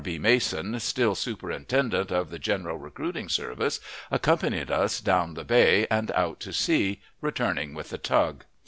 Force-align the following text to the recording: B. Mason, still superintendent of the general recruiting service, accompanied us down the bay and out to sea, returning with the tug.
B. 0.03 0.17
Mason, 0.17 0.79
still 0.79 1.13
superintendent 1.13 2.09
of 2.09 2.31
the 2.31 2.39
general 2.39 2.79
recruiting 2.79 3.29
service, 3.29 3.79
accompanied 4.09 4.71
us 4.71 4.99
down 4.99 5.35
the 5.35 5.43
bay 5.43 5.85
and 5.91 6.09
out 6.13 6.39
to 6.39 6.51
sea, 6.51 7.01
returning 7.21 7.75
with 7.75 7.89
the 7.91 7.99
tug. 7.99 8.45